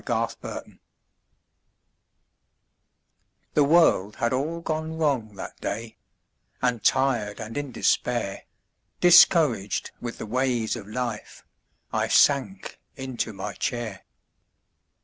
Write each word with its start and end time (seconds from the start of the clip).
MY 0.01 0.05
COMFORTER 0.05 0.79
The 3.53 3.63
world 3.63 4.15
had 4.15 4.33
all 4.33 4.59
gone 4.61 4.97
wrong 4.97 5.35
that 5.35 5.61
day 5.61 5.97
And 6.59 6.83
tired 6.83 7.39
and 7.39 7.55
in 7.55 7.71
despair, 7.71 8.45
Discouraged 8.99 9.91
with 10.01 10.17
the 10.17 10.25
ways 10.25 10.75
of 10.75 10.87
life, 10.87 11.45
I 11.93 12.07
sank 12.07 12.79
into 12.95 13.31
my 13.31 13.53
chair. 13.53 14.03